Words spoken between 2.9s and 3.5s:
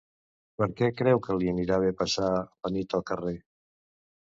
al carrer?